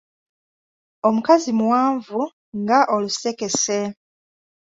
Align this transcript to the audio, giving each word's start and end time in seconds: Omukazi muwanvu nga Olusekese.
Omukazi 1.07 1.51
muwanvu 1.59 2.21
nga 2.59 2.79
Olusekese. 2.95 3.79